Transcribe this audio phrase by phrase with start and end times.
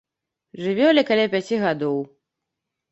[0.67, 2.03] Жывёле каля пяці гадоў.